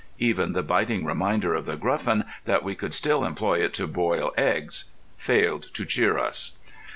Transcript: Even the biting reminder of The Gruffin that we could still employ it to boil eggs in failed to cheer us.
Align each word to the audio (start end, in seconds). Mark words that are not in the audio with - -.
Even 0.17 0.53
the 0.53 0.63
biting 0.63 1.05
reminder 1.05 1.53
of 1.53 1.67
The 1.67 1.75
Gruffin 1.77 2.23
that 2.45 2.63
we 2.63 2.73
could 2.73 2.91
still 2.91 3.23
employ 3.23 3.59
it 3.63 3.71
to 3.75 3.85
boil 3.85 4.33
eggs 4.35 4.85
in 4.87 5.19
failed 5.21 5.69
to 5.75 5.85
cheer 5.85 6.17
us. 6.17 6.53